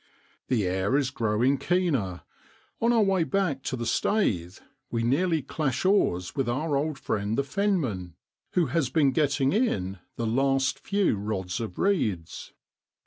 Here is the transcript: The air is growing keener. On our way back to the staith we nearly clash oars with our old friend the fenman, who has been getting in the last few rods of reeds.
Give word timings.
The 0.47 0.65
air 0.65 0.97
is 0.97 1.11
growing 1.11 1.59
keener. 1.59 2.23
On 2.81 2.91
our 2.91 3.03
way 3.03 3.23
back 3.23 3.61
to 3.65 3.75
the 3.75 3.85
staith 3.85 4.59
we 4.89 5.03
nearly 5.03 5.43
clash 5.43 5.85
oars 5.85 6.35
with 6.35 6.49
our 6.49 6.75
old 6.75 6.97
friend 6.97 7.37
the 7.37 7.43
fenman, 7.43 8.15
who 8.53 8.65
has 8.65 8.89
been 8.89 9.11
getting 9.11 9.53
in 9.53 9.99
the 10.15 10.25
last 10.25 10.79
few 10.79 11.15
rods 11.17 11.59
of 11.59 11.77
reeds. 11.77 12.51